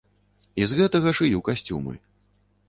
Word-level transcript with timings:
І 0.61 0.65
з 0.71 0.79
гэтага 0.79 1.13
шыю 1.19 1.43
касцюмы. 1.51 1.95